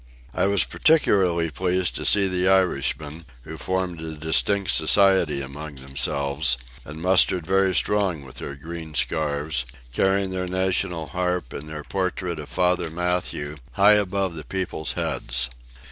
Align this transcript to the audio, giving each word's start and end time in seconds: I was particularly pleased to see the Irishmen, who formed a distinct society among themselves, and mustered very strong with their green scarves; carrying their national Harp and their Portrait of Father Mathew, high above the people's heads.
I 0.33 0.47
was 0.47 0.63
particularly 0.63 1.51
pleased 1.51 1.93
to 1.95 2.05
see 2.05 2.27
the 2.27 2.49
Irishmen, 2.49 3.25
who 3.43 3.55
formed 3.55 4.01
a 4.01 4.15
distinct 4.17 4.71
society 4.71 5.43
among 5.43 5.75
themselves, 5.75 6.57
and 6.83 6.99
mustered 7.03 7.45
very 7.45 7.75
strong 7.75 8.23
with 8.23 8.37
their 8.37 8.55
green 8.55 8.95
scarves; 8.95 9.63
carrying 9.93 10.31
their 10.31 10.47
national 10.47 11.09
Harp 11.09 11.53
and 11.53 11.69
their 11.69 11.83
Portrait 11.83 12.39
of 12.39 12.49
Father 12.49 12.89
Mathew, 12.89 13.57
high 13.73 13.93
above 13.93 14.33
the 14.33 14.43
people's 14.43 14.93
heads. 14.93 15.51